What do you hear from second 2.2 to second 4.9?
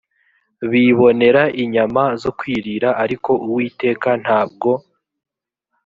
zo kwirira ariko uwiteka ntabwo